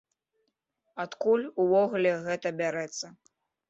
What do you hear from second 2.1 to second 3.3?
гэта бярэцца?